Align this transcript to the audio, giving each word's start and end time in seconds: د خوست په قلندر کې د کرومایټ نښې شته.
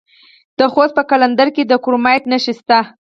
د 0.59 0.61
خوست 0.71 0.93
په 0.97 1.03
قلندر 1.09 1.47
کې 1.55 1.63
د 1.65 1.73
کرومایټ 1.83 2.23
نښې 2.31 2.53
شته. 2.59 2.79